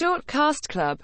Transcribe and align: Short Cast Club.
Short 0.00 0.26
Cast 0.26 0.66
Club. 0.70 0.98